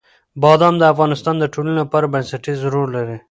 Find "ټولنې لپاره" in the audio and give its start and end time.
1.53-2.11